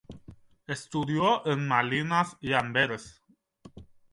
Estudió 0.65 1.45
en 1.45 1.67
Malinas 1.67 2.35
y 2.39 2.53
Amberes. 2.53 3.21